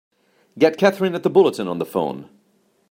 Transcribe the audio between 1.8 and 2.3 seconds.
phone!